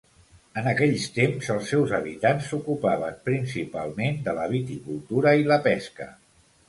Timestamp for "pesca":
5.69-6.09